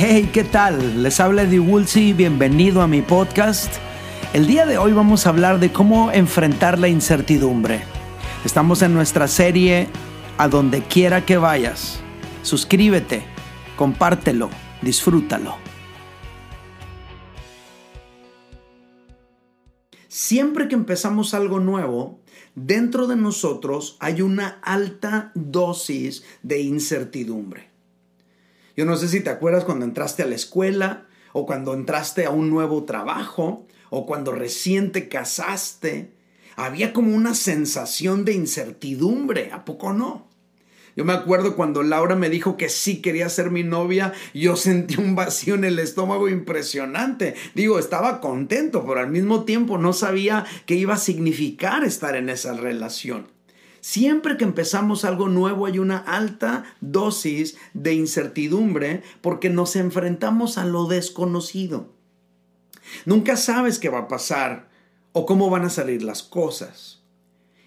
[0.00, 1.02] Hey, ¿qué tal?
[1.02, 3.74] Les habla Eddie Woolsey, bienvenido a mi podcast.
[4.32, 7.80] El día de hoy vamos a hablar de cómo enfrentar la incertidumbre.
[8.44, 9.88] Estamos en nuestra serie
[10.36, 11.98] A donde quiera que vayas.
[12.44, 13.24] Suscríbete,
[13.74, 14.50] compártelo,
[14.82, 15.56] disfrútalo.
[20.06, 22.20] Siempre que empezamos algo nuevo,
[22.54, 27.77] dentro de nosotros hay una alta dosis de incertidumbre.
[28.78, 32.30] Yo no sé si te acuerdas cuando entraste a la escuela o cuando entraste a
[32.30, 36.12] un nuevo trabajo o cuando recién te casaste.
[36.54, 40.28] Había como una sensación de incertidumbre, ¿a poco no?
[40.94, 44.94] Yo me acuerdo cuando Laura me dijo que sí quería ser mi novia, yo sentí
[44.96, 47.34] un vacío en el estómago impresionante.
[47.56, 52.28] Digo, estaba contento, pero al mismo tiempo no sabía qué iba a significar estar en
[52.28, 53.37] esa relación.
[53.80, 60.64] Siempre que empezamos algo nuevo hay una alta dosis de incertidumbre porque nos enfrentamos a
[60.64, 61.92] lo desconocido.
[63.04, 64.68] Nunca sabes qué va a pasar
[65.12, 67.02] o cómo van a salir las cosas.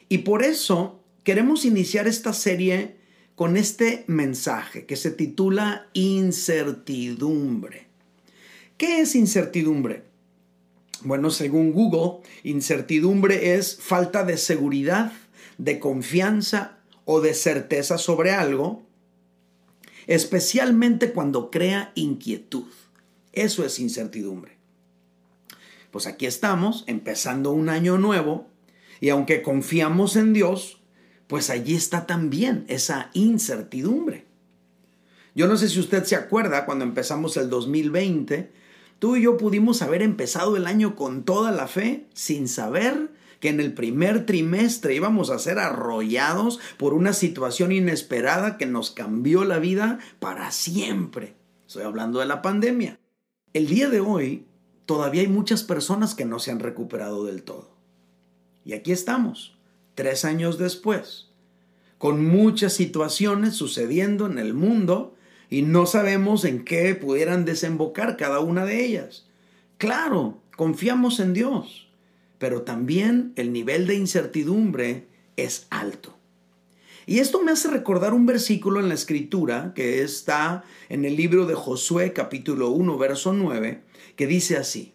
[0.09, 2.97] Y por eso queremos iniciar esta serie
[3.35, 7.87] con este mensaje que se titula incertidumbre.
[8.77, 10.03] ¿Qué es incertidumbre?
[11.03, 15.11] Bueno, según Google, incertidumbre es falta de seguridad,
[15.61, 18.83] de confianza o de certeza sobre algo,
[20.07, 22.65] especialmente cuando crea inquietud.
[23.31, 24.57] Eso es incertidumbre.
[25.91, 28.47] Pues aquí estamos, empezando un año nuevo,
[28.99, 30.81] y aunque confiamos en Dios,
[31.27, 34.25] pues allí está también esa incertidumbre.
[35.35, 38.51] Yo no sé si usted se acuerda cuando empezamos el 2020,
[38.97, 43.49] tú y yo pudimos haber empezado el año con toda la fe sin saber que
[43.49, 49.43] en el primer trimestre íbamos a ser arrollados por una situación inesperada que nos cambió
[49.43, 51.35] la vida para siempre.
[51.67, 52.99] Estoy hablando de la pandemia.
[53.53, 54.45] El día de hoy
[54.85, 57.75] todavía hay muchas personas que no se han recuperado del todo.
[58.63, 59.57] Y aquí estamos,
[59.95, 61.31] tres años después,
[61.97, 65.15] con muchas situaciones sucediendo en el mundo
[65.49, 69.25] y no sabemos en qué pudieran desembocar cada una de ellas.
[69.79, 71.90] Claro, confiamos en Dios,
[72.41, 75.05] pero también el nivel de incertidumbre
[75.37, 76.17] es alto.
[77.05, 81.45] Y esto me hace recordar un versículo en la escritura que está en el libro
[81.45, 83.83] de Josué capítulo 1 verso 9,
[84.15, 84.93] que dice así,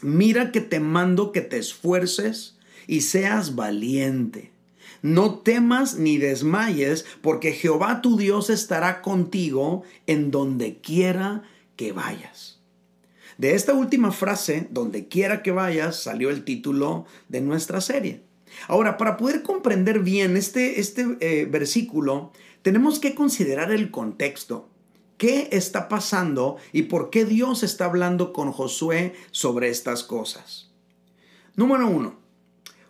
[0.00, 4.50] mira que te mando que te esfuerces y seas valiente.
[5.02, 11.42] No temas ni desmayes, porque Jehová tu Dios estará contigo en donde quiera
[11.76, 12.57] que vayas.
[13.38, 18.22] De esta última frase, donde quiera que vayas, salió el título de nuestra serie.
[18.66, 22.32] Ahora, para poder comprender bien este, este eh, versículo,
[22.62, 24.68] tenemos que considerar el contexto.
[25.18, 30.70] ¿Qué está pasando y por qué Dios está hablando con Josué sobre estas cosas?
[31.54, 32.18] Número uno,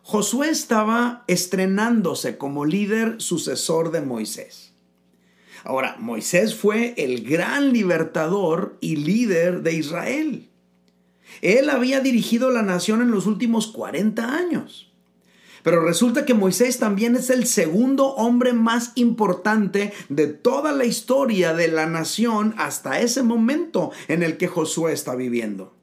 [0.03, 4.68] Josué estaba estrenándose como líder sucesor de Moisés.
[5.65, 10.49] Ahora, Moisés fue el gran libertador y líder de Israel.
[11.43, 14.93] Él había dirigido la nación en los últimos 40 años.
[15.63, 21.53] Pero resulta que Moisés también es el segundo hombre más importante de toda la historia
[21.53, 25.78] de la nación hasta ese momento en el que Josué está viviendo.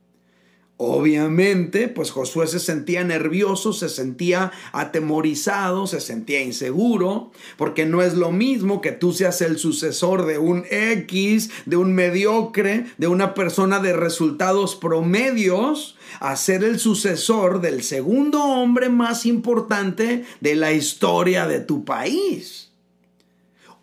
[0.78, 8.16] Obviamente, pues Josué se sentía nervioso, se sentía atemorizado, se sentía inseguro, porque no es
[8.16, 13.34] lo mismo que tú seas el sucesor de un X, de un mediocre, de una
[13.34, 20.74] persona de resultados promedios, a ser el sucesor del segundo hombre más importante de la
[20.74, 22.72] historia de tu país.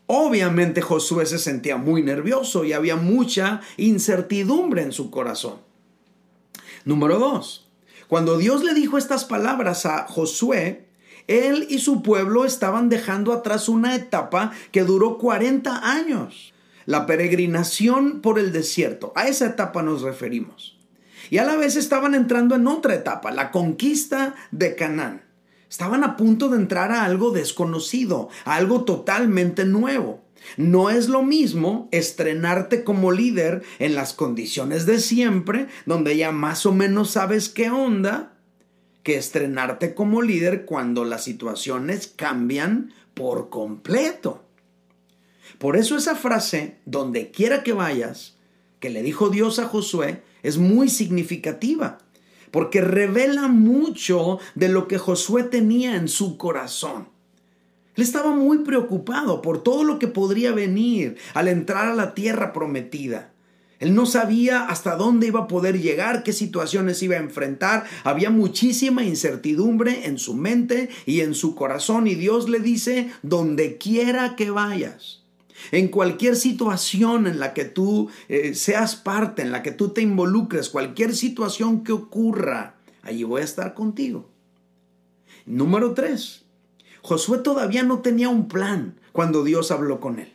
[0.06, 5.71] Obviamente Josué se sentía muy nervioso y había mucha incertidumbre en su corazón.
[6.84, 7.68] Número dos,
[8.08, 10.86] cuando Dios le dijo estas palabras a Josué,
[11.28, 16.52] él y su pueblo estaban dejando atrás una etapa que duró 40 años.
[16.84, 19.12] La peregrinación por el desierto.
[19.14, 20.76] A esa etapa nos referimos.
[21.30, 25.22] Y a la vez estaban entrando en otra etapa, la conquista de Canaán.
[25.70, 30.21] Estaban a punto de entrar a algo desconocido, a algo totalmente nuevo.
[30.56, 36.66] No es lo mismo estrenarte como líder en las condiciones de siempre, donde ya más
[36.66, 38.32] o menos sabes qué onda,
[39.02, 44.44] que estrenarte como líder cuando las situaciones cambian por completo.
[45.58, 48.36] Por eso esa frase, donde quiera que vayas,
[48.80, 51.98] que le dijo Dios a Josué, es muy significativa,
[52.50, 57.11] porque revela mucho de lo que Josué tenía en su corazón.
[57.94, 62.52] Él estaba muy preocupado por todo lo que podría venir al entrar a la tierra
[62.52, 63.32] prometida.
[63.80, 67.84] Él no sabía hasta dónde iba a poder llegar, qué situaciones iba a enfrentar.
[68.04, 72.06] Había muchísima incertidumbre en su mente y en su corazón.
[72.06, 75.24] Y Dios le dice, donde quiera que vayas,
[75.72, 80.00] en cualquier situación en la que tú eh, seas parte, en la que tú te
[80.00, 84.30] involucres, cualquier situación que ocurra, allí voy a estar contigo.
[85.44, 86.41] Número tres,
[87.02, 90.32] Josué todavía no tenía un plan cuando Dios habló con él.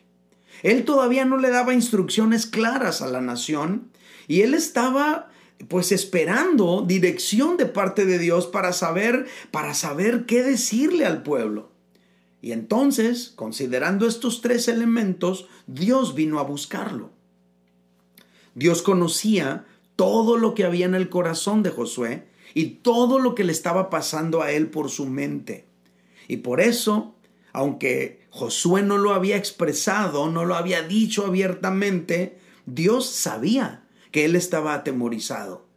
[0.63, 3.89] Él todavía no le daba instrucciones claras a la nación
[4.27, 5.29] y él estaba
[5.69, 11.71] pues esperando dirección de parte de Dios para saber para saber qué decirle al pueblo.
[12.41, 17.11] Y entonces, considerando estos tres elementos, Dios vino a buscarlo.
[18.53, 19.65] Dios conocía
[19.95, 23.89] todo lo que había en el corazón de Josué y todo lo que le estaba
[23.89, 25.66] pasando a él por su mente.
[26.27, 27.15] Y por eso,
[27.53, 34.35] aunque Josué no lo había expresado, no lo había dicho abiertamente, Dios sabía que él
[34.35, 35.67] estaba atemorizado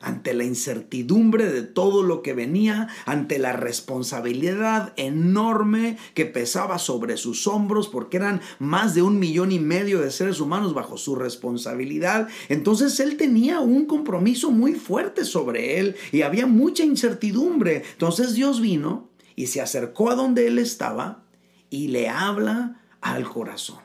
[0.00, 7.16] ante la incertidumbre de todo lo que venía, ante la responsabilidad enorme que pesaba sobre
[7.16, 11.16] sus hombros, porque eran más de un millón y medio de seres humanos bajo su
[11.16, 12.28] responsabilidad.
[12.48, 17.82] Entonces él tenía un compromiso muy fuerte sobre él y había mucha incertidumbre.
[17.92, 19.07] Entonces Dios vino
[19.38, 21.22] y se acercó a donde él estaba
[21.70, 23.78] y le habla al corazón.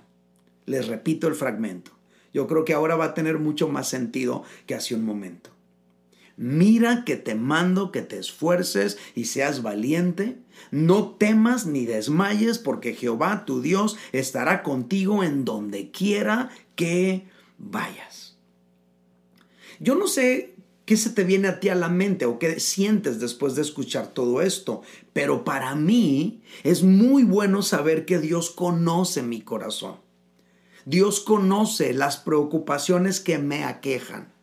[0.65, 1.91] Les repito el fragmento.
[2.33, 5.51] Yo creo que ahora va a tener mucho más sentido que hace un momento.
[6.37, 10.39] Mira que te mando que te esfuerces y seas valiente.
[10.71, 17.27] No temas ni desmayes, porque Jehová tu Dios estará contigo en donde quiera que
[17.59, 18.39] vayas.
[19.79, 20.52] Yo no sé
[20.85, 24.07] ¿Qué se te viene a ti a la mente o qué sientes después de escuchar
[24.07, 24.81] todo esto?
[25.13, 29.95] Pero para mí es muy bueno saber que Dios conoce mi corazón.
[30.85, 34.33] Dios conoce las preocupaciones que me aquejan.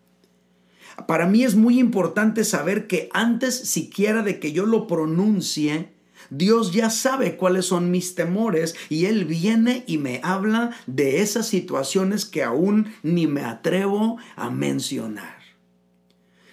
[1.06, 5.92] Para mí es muy importante saber que antes siquiera de que yo lo pronuncie,
[6.30, 11.48] Dios ya sabe cuáles son mis temores y Él viene y me habla de esas
[11.48, 15.39] situaciones que aún ni me atrevo a mencionar.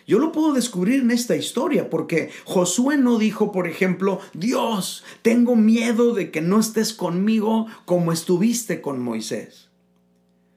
[0.08, 5.58] Yo lo puedo descubrir en esta historia porque Josué no dijo, por ejemplo, Dios, tengo
[5.58, 9.70] miedo de que no estés conmigo como estuviste con Moisés.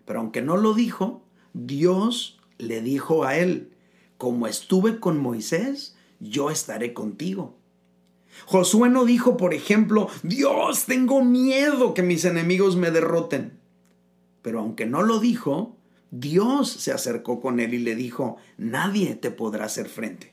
[0.04, 3.72] Pero aunque no lo dijo, Dios le dijo a él,
[4.18, 7.56] como estuve con Moisés, yo estaré contigo.
[8.46, 13.58] Josué no dijo, por ejemplo, Dios, tengo miedo que mis enemigos me derroten.
[14.42, 15.76] Pero aunque no lo dijo,
[16.10, 20.32] Dios se acercó con él y le dijo, nadie te podrá hacer frente.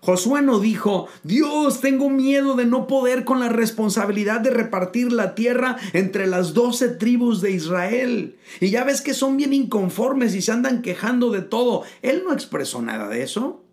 [0.00, 5.34] Josué no dijo, Dios, tengo miedo de no poder con la responsabilidad de repartir la
[5.34, 8.36] tierra entre las doce tribus de Israel.
[8.60, 11.82] Y ya ves que son bien inconformes y se andan quejando de todo.
[12.02, 13.64] Él no expresó nada de eso.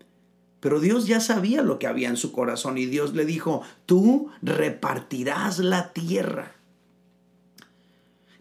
[0.60, 4.32] Pero Dios ya sabía lo que había en su corazón y Dios le dijo, tú
[4.42, 6.55] repartirás la tierra.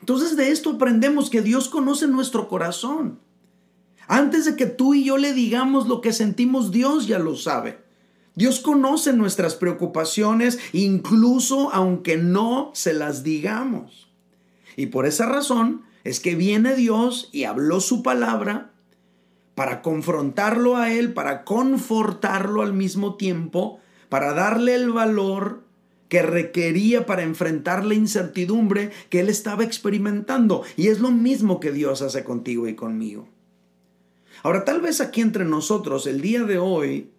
[0.04, 3.20] Entonces de esto aprendemos que Dios conoce nuestro corazón.
[4.06, 7.78] Antes de que tú y yo le digamos lo que sentimos, Dios ya lo sabe.
[8.34, 14.12] Dios conoce nuestras preocupaciones, incluso aunque no se las digamos.
[14.76, 18.72] Y por esa razón es que viene Dios y habló su palabra
[19.54, 23.80] para confrontarlo a Él, para confortarlo al mismo tiempo,
[24.10, 25.63] para darle el valor
[26.08, 30.62] que requería para enfrentar la incertidumbre que él estaba experimentando.
[30.76, 33.28] Y es lo mismo que Dios hace contigo y conmigo.
[34.42, 37.10] Ahora, tal vez aquí entre nosotros, el día de hoy,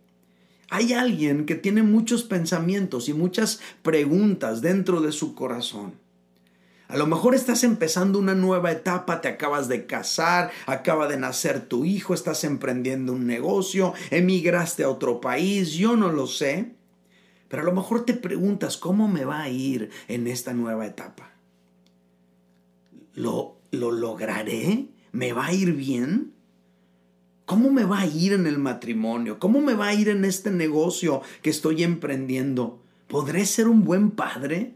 [0.69, 5.93] hay alguien que tiene muchos pensamientos y muchas preguntas dentro de su corazón.
[6.87, 11.61] A lo mejor estás empezando una nueva etapa, te acabas de casar, acaba de nacer
[11.61, 16.74] tu hijo, estás emprendiendo un negocio, emigraste a otro país, yo no lo sé.
[17.55, 21.31] Pero a lo mejor te preguntas, ¿cómo me va a ir en esta nueva etapa?
[23.13, 24.89] ¿Lo, lo lograré?
[25.13, 26.33] ¿Me va a ir bien?
[27.45, 29.39] ¿Cómo me va a ir en el matrimonio?
[29.39, 32.81] ¿Cómo me va a ir en este negocio que estoy emprendiendo?
[33.07, 34.75] ¿Podré ser un buen padre?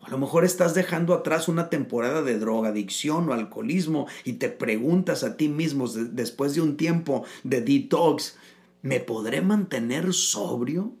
[0.00, 5.22] A lo mejor estás dejando atrás una temporada de drogadicción o alcoholismo y te preguntas
[5.22, 8.36] a ti mismo después de un tiempo de detox,
[8.82, 10.96] ¿me podré mantener sobrio?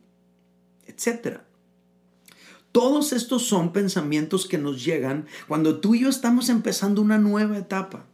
[0.94, 1.44] Etcétera.
[2.72, 7.58] Todos estos son pensamientos que nos llegan cuando tú y yo estamos empezando una nueva
[7.58, 8.06] etapa.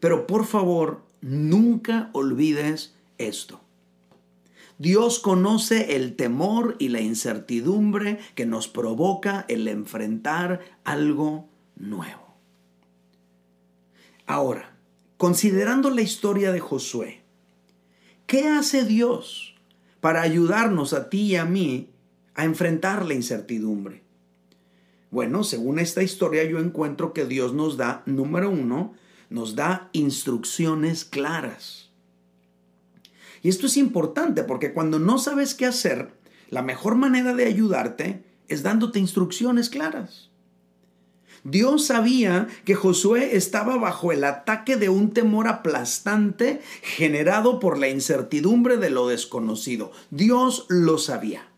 [0.00, 3.60] Pero por favor, nunca olvides esto.
[4.78, 12.34] Dios conoce el temor y la incertidumbre que nos provoca el enfrentar algo nuevo.
[14.26, 14.74] Ahora,
[15.18, 17.20] considerando la historia de Josué,
[18.26, 19.54] ¿qué hace Dios
[20.00, 21.89] para ayudarnos a ti y a mí
[22.40, 24.02] a enfrentar la incertidumbre?
[25.10, 28.94] Bueno, según esta historia yo encuentro que Dios nos da, número uno,
[29.28, 31.90] nos da instrucciones claras.
[33.42, 36.12] Y esto es importante porque cuando no sabes qué hacer,
[36.48, 40.30] la mejor manera de ayudarte es dándote instrucciones claras.
[41.42, 47.88] Dios sabía que Josué estaba bajo el ataque de un temor aplastante generado por la
[47.88, 49.90] incertidumbre de lo desconocido.
[50.10, 51.49] Dios lo sabía.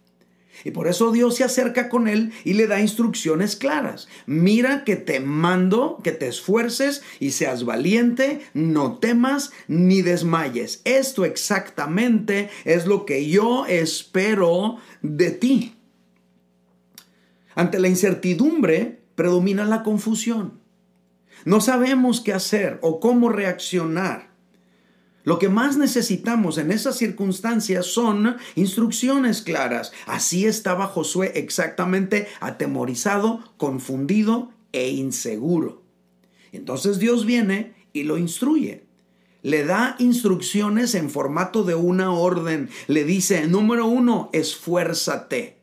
[0.64, 4.08] Y por eso Dios se acerca con él y le da instrucciones claras.
[4.26, 10.80] Mira que te mando, que te esfuerces y seas valiente, no temas ni desmayes.
[10.84, 15.74] Esto exactamente es lo que yo espero de ti.
[17.54, 20.60] Ante la incertidumbre, predomina la confusión.
[21.44, 24.31] No sabemos qué hacer o cómo reaccionar.
[25.24, 29.92] Lo que más necesitamos en esas circunstancias son instrucciones claras.
[30.06, 35.82] Así estaba Josué exactamente atemorizado, confundido e inseguro.
[36.50, 38.84] Entonces Dios viene y lo instruye.
[39.42, 42.68] Le da instrucciones en formato de una orden.
[42.86, 45.58] Le dice, número uno, esfuérzate.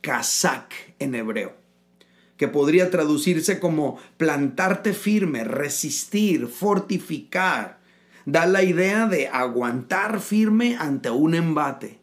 [0.00, 1.66] Kazak en hebreo
[2.36, 7.75] que podría traducirse como plantarte firme, resistir, fortificar.
[8.26, 12.00] Da la idea de aguantar firme ante un embate.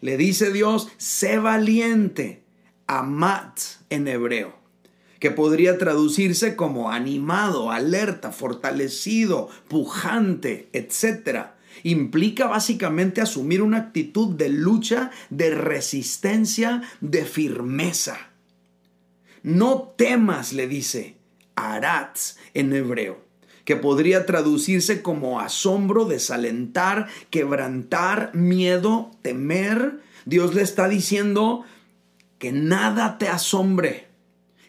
[0.00, 2.44] Le dice Dios, sé valiente,
[2.86, 3.58] amat
[3.90, 4.54] en hebreo,
[5.18, 11.46] que podría traducirse como animado, alerta, fortalecido, pujante, etc.
[11.82, 18.18] Implica básicamente asumir una actitud de lucha, de resistencia, de firmeza.
[19.42, 21.16] No temas, le dice,
[21.56, 23.24] aratz en hebreo,
[23.64, 30.00] que podría traducirse como asombro, desalentar, quebrantar, miedo, temer.
[30.26, 31.64] Dios le está diciendo
[32.38, 34.08] que nada te asombre,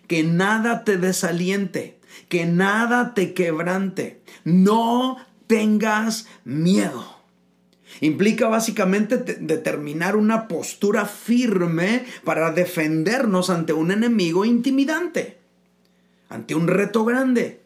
[0.07, 1.99] que nada te desaliente,
[2.29, 4.21] que nada te quebrante.
[4.43, 7.15] No tengas miedo.
[8.01, 15.37] Implica básicamente determinar una postura firme para defendernos ante un enemigo intimidante,
[16.29, 17.61] ante un reto grande,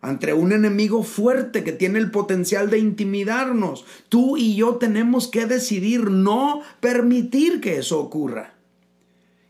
[0.00, 3.84] ante un enemigo fuerte que tiene el potencial de intimidarnos.
[4.08, 8.54] Tú y yo tenemos que decidir no permitir que eso ocurra.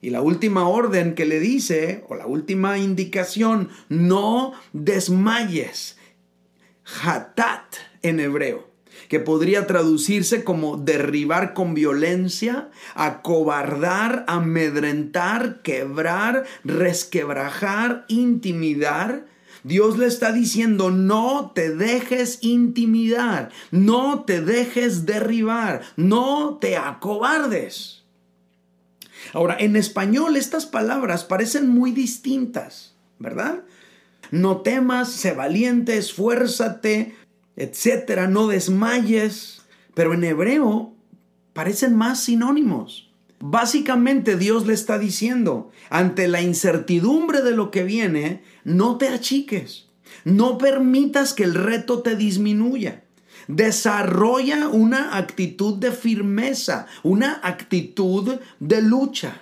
[0.00, 5.97] Y la última orden que le dice, o la última indicación, no desmayes.
[7.02, 8.69] Hatat en hebreo
[9.09, 19.26] que podría traducirse como derribar con violencia, acobardar, amedrentar, quebrar, resquebrajar, intimidar.
[19.65, 28.05] Dios le está diciendo, no te dejes intimidar, no te dejes derribar, no te acobardes.
[29.33, 33.65] Ahora, en español estas palabras parecen muy distintas, ¿verdad?
[34.31, 37.15] No temas, sé valiente, esfuérzate,
[37.57, 39.62] etcétera, no desmayes.
[39.95, 40.95] Pero en hebreo
[41.53, 43.08] parecen más sinónimos.
[43.40, 49.87] Básicamente Dios le está diciendo, ante la incertidumbre de lo que viene, no te achiques,
[50.25, 53.04] no permitas que el reto te disminuya.
[53.47, 59.40] Desarrolla una actitud de firmeza, una actitud de lucha.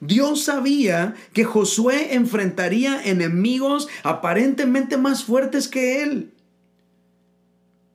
[0.00, 6.32] Dios sabía que Josué enfrentaría enemigos aparentemente más fuertes que él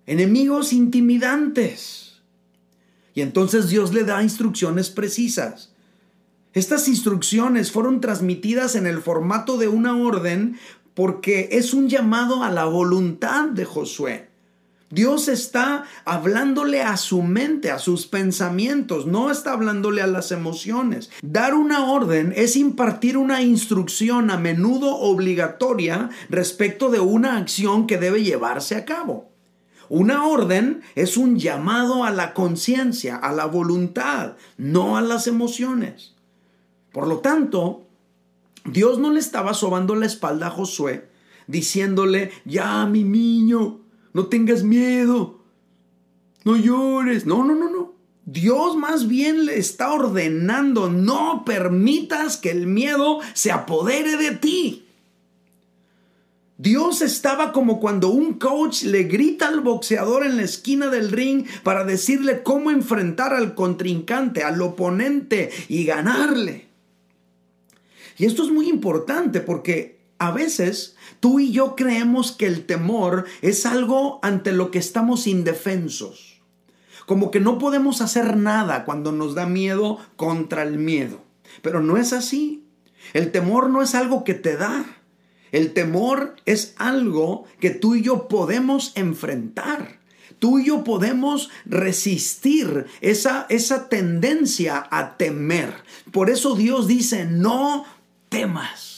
[0.05, 2.04] enemigos intimidantes.
[3.15, 5.71] Y entonces Dios le da instrucciones precisas.
[6.53, 10.59] Estas instrucciones fueron transmitidas en el formato de una orden
[10.93, 14.29] porque es un llamado a la voluntad de Josué.
[14.89, 21.09] Dios está hablándole a su mente, a sus pensamientos, no está hablándole a las emociones.
[21.21, 27.97] Dar una orden es impartir una instrucción a menudo obligatoria respecto de una acción que
[27.97, 29.34] debe llevarse a cabo.
[29.89, 36.13] Una orden es un llamado a la conciencia, a la voluntad, no a las emociones.
[36.91, 37.83] Por lo tanto,
[38.65, 41.09] Dios no le estaba sobando la espalda a Josué,
[41.47, 43.81] diciéndole, ya mi niño,
[44.13, 45.41] no tengas miedo,
[46.45, 47.25] no llores.
[47.25, 47.93] No, no, no, no.
[48.25, 54.84] Dios más bien le está ordenando, no permitas que el miedo se apodere de ti.
[56.65, 61.45] Dios estaba como cuando un coach le grita al boxeador en la esquina del ring
[61.61, 66.65] para decirle cómo enfrentar al contrincante, al oponente y ganarle.
[68.17, 73.25] Y esto es muy importante porque a veces tú y yo creemos que el temor
[73.43, 76.41] es algo ante lo que estamos indefensos.
[77.05, 81.21] Como que no podemos hacer nada cuando nos da miedo contra el miedo.
[81.61, 82.65] Pero no es así.
[83.13, 84.83] El temor no es algo que te da.
[85.55, 89.99] El temor es algo que tú y yo podemos enfrentar.
[90.37, 95.73] Tú y yo podemos resistir esa, esa tendencia a temer.
[96.11, 97.85] Por eso Dios dice, no
[98.27, 98.94] temas.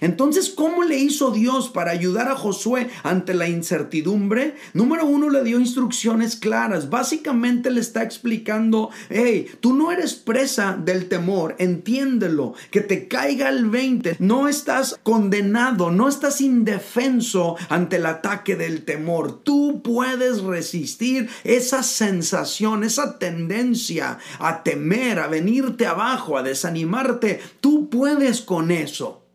[0.00, 4.56] Entonces, ¿cómo le hizo Dios para ayudar a Josué ante la incertidumbre?
[4.74, 6.90] Número uno, le dio instrucciones claras.
[6.90, 13.48] Básicamente le está explicando, hey, tú no eres presa del temor, entiéndelo, que te caiga
[13.48, 19.40] el 20, no estás condenado, no estás indefenso ante el ataque del temor.
[19.42, 27.40] Tú puedes resistir esa sensación, esa tendencia a temer, a venirte abajo, a desanimarte.
[27.60, 29.25] Tú puedes con eso.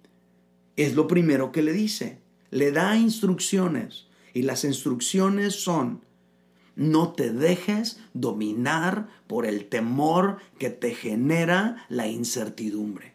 [0.81, 2.17] Es lo primero que le dice.
[2.49, 4.07] Le da instrucciones.
[4.33, 6.01] Y las instrucciones son,
[6.75, 13.13] no te dejes dominar por el temor que te genera la incertidumbre.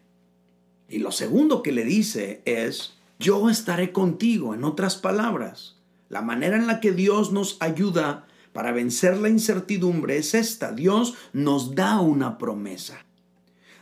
[0.88, 4.54] Y lo segundo que le dice es, yo estaré contigo.
[4.54, 5.75] En otras palabras,
[6.08, 10.70] la manera en la que Dios nos ayuda para vencer la incertidumbre es esta.
[10.70, 13.05] Dios nos da una promesa.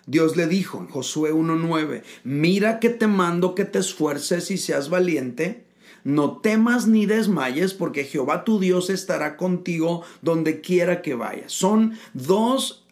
[0.07, 4.91] Dios le dijo en Josué 1.9, mira que te mando que te esfuerces y seas
[4.91, 5.65] valiente.
[6.05, 11.53] No temas ni desmayes, porque Jehová tu Dios estará contigo donde quiera que vayas.
[11.53, 12.85] Son dos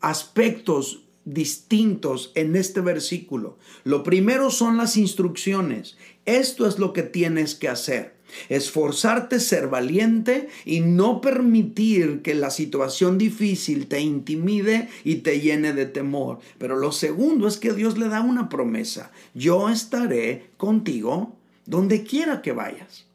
[0.00, 3.58] aspectos distintos en este versículo.
[3.84, 5.96] Lo primero son las instrucciones.
[6.26, 8.19] Esto es lo que tienes que hacer.
[8.48, 15.72] Esforzarte, ser valiente y no permitir que la situación difícil te intimide y te llene
[15.72, 16.38] de temor.
[16.58, 19.10] Pero lo segundo es que Dios le da una promesa.
[19.34, 23.06] Yo estaré contigo donde quiera que vayas.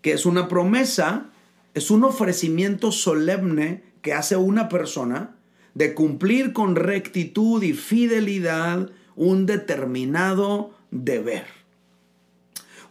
[0.00, 1.30] Que es una promesa,
[1.74, 5.36] es un ofrecimiento solemne que hace una persona
[5.74, 11.61] de cumplir con rectitud y fidelidad un determinado deber.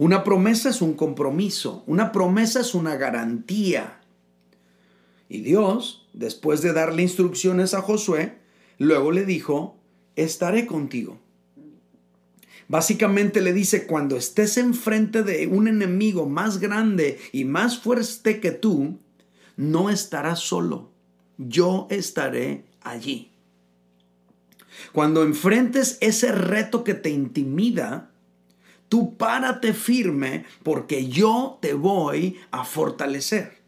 [0.02, 4.02] Una promesa es un compromiso, una promesa es una garantía.
[5.30, 8.40] Y Dios, después de darle instrucciones a Josué,
[8.80, 9.78] luego le dijo,
[10.16, 11.20] estaré contigo.
[12.68, 18.50] Básicamente le dice, cuando estés enfrente de un enemigo más grande y más fuerte que
[18.50, 18.98] tú,
[19.56, 20.90] no estarás solo,
[21.38, 23.30] yo estaré allí.
[24.94, 28.11] Cuando enfrentes ese reto que te intimida,
[28.92, 33.62] Tú párate firme porque yo te voy a fortalecer.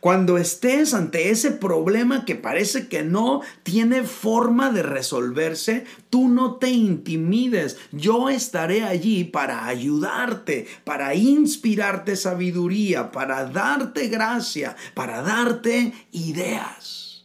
[0.00, 6.56] Cuando estés ante ese problema que parece que no tiene forma de resolverse, tú no
[6.56, 7.78] te intimides.
[7.90, 17.24] Yo estaré allí para ayudarte, para inspirarte sabiduría, para darte gracia, para darte ideas.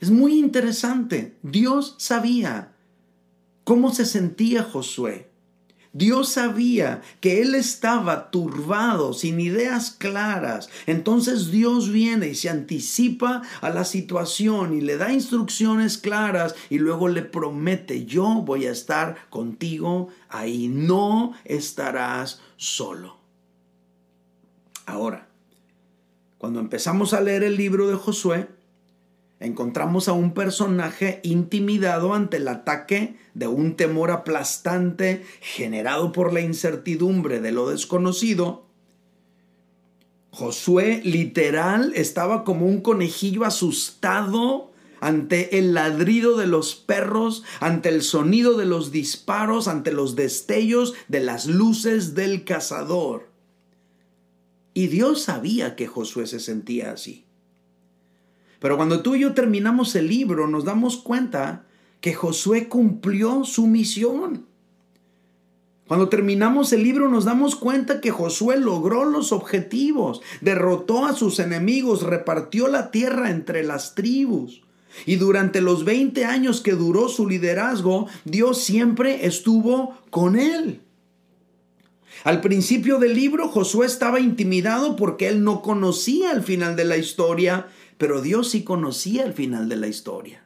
[0.00, 1.36] Es muy interesante.
[1.44, 2.72] Dios sabía
[3.66, 5.28] cómo se sentía Josué.
[5.92, 10.68] Dios sabía que él estaba turbado, sin ideas claras.
[10.86, 16.78] Entonces Dios viene y se anticipa a la situación y le da instrucciones claras y
[16.78, 23.16] luego le promete, yo voy a estar contigo ahí, no estarás solo.
[24.84, 25.28] Ahora,
[26.38, 28.48] cuando empezamos a leer el libro de Josué,
[29.40, 36.40] encontramos a un personaje intimidado ante el ataque de un temor aplastante generado por la
[36.40, 38.66] incertidumbre de lo desconocido.
[40.30, 48.02] Josué literal estaba como un conejillo asustado ante el ladrido de los perros, ante el
[48.02, 53.28] sonido de los disparos, ante los destellos de las luces del cazador.
[54.72, 57.25] Y Dios sabía que Josué se sentía así.
[58.60, 61.64] Pero cuando tú y yo terminamos el libro, nos damos cuenta
[62.00, 64.46] que Josué cumplió su misión.
[65.86, 71.38] Cuando terminamos el libro nos damos cuenta que Josué logró los objetivos, derrotó a sus
[71.38, 74.62] enemigos, repartió la tierra entre las tribus.
[75.04, 80.80] Y durante los 20 años que duró su liderazgo, Dios siempre estuvo con él.
[82.24, 86.96] Al principio del libro Josué estaba intimidado porque él no conocía el final de la
[86.96, 90.44] historia pero Dios sí conocía el final de la historia.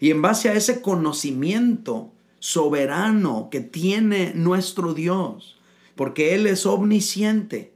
[0.00, 5.58] Y en base a ese conocimiento soberano que tiene nuestro Dios,
[5.94, 7.72] porque Él es omnisciente,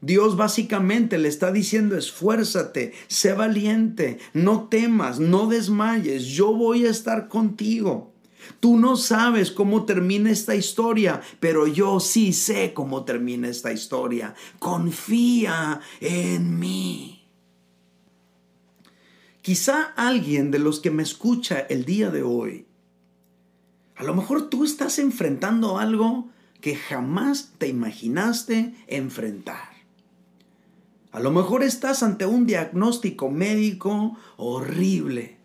[0.00, 6.90] Dios básicamente le está diciendo, esfuérzate, sé valiente, no temas, no desmayes, yo voy a
[6.90, 8.12] estar contigo.
[8.60, 14.34] Tú no sabes cómo termina esta historia, pero yo sí sé cómo termina esta historia.
[14.58, 17.15] Confía en mí.
[19.46, 22.66] Quizá alguien de los que me escucha el día de hoy,
[23.94, 26.30] a lo mejor tú estás enfrentando algo
[26.60, 29.68] que jamás te imaginaste enfrentar.
[31.12, 35.38] A lo mejor estás ante un diagnóstico médico horrible.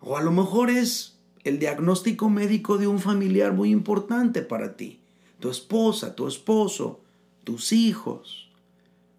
[0.00, 5.02] O a lo mejor es el diagnóstico médico de un familiar muy importante para ti.
[5.40, 7.02] Tu esposa, tu esposo,
[7.44, 8.50] tus hijos.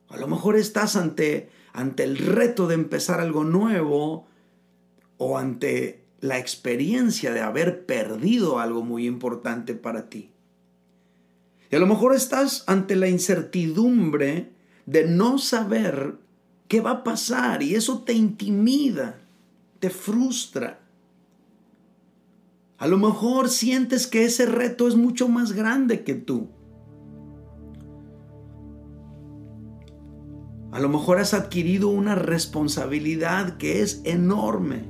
[0.09, 4.27] A lo mejor estás ante ante el reto de empezar algo nuevo
[5.17, 10.31] o ante la experiencia de haber perdido algo muy importante para ti.
[11.69, 14.53] Y a lo mejor estás ante la incertidumbre
[14.85, 16.15] de no saber
[16.67, 19.19] qué va a pasar y eso te intimida,
[19.79, 20.79] te frustra.
[22.77, 26.49] A lo mejor sientes que ese reto es mucho más grande que tú.
[30.73, 34.85] A lo mejor has adquirido una responsabilidad que es enorme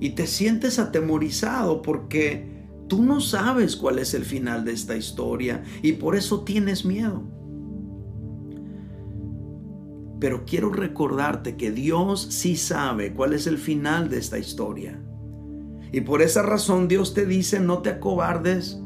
[0.00, 5.62] y te sientes atemorizado porque tú no sabes cuál es el final de esta historia
[5.82, 7.22] y por eso tienes miedo.
[10.18, 14.98] Pero quiero recordarte que Dios sí sabe cuál es el final de esta historia.
[15.92, 18.80] Y por esa razón Dios te dice, no te acobardes,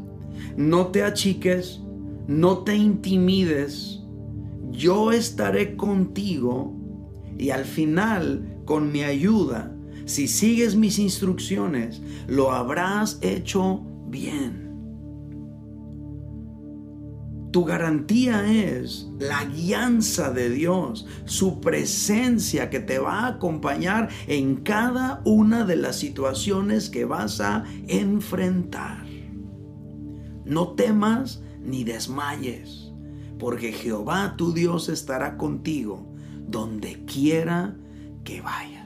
[0.56, 1.82] no te achiques,
[2.26, 3.95] no te intimides,
[4.76, 6.74] yo estaré contigo
[7.38, 14.66] y al final, con mi ayuda, si sigues mis instrucciones, lo habrás hecho bien.
[17.52, 24.56] Tu garantía es la guianza de Dios, su presencia que te va a acompañar en
[24.56, 29.06] cada una de las situaciones que vas a enfrentar.
[30.44, 32.85] No temas ni desmayes
[33.38, 36.06] porque Jehová tu Dios estará contigo
[36.48, 37.76] donde quiera
[38.24, 38.85] que vayas.